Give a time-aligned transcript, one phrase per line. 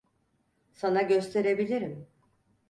[0.73, 2.07] Sana gösterebilirim.